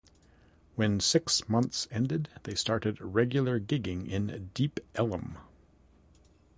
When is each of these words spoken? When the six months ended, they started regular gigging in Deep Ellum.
When 0.73 0.97
the 0.97 1.03
six 1.03 1.47
months 1.47 1.87
ended, 1.91 2.27
they 2.41 2.55
started 2.55 2.99
regular 2.99 3.59
gigging 3.59 4.09
in 4.09 4.49
Deep 4.55 4.79
Ellum. 4.95 5.37